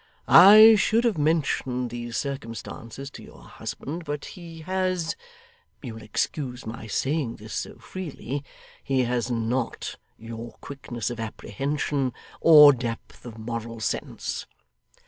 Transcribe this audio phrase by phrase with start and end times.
[0.33, 5.15] I should have mentioned these circumstances to your husband; but he has
[5.83, 8.43] you will excuse my saying this so freely
[8.83, 14.47] he has NOT your quickness of apprehension or depth of moral sense.